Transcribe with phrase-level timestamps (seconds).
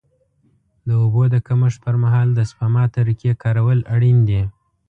[0.87, 4.41] د اوبو د کمښت پر مهال د سپما طریقې کارول اړین دي.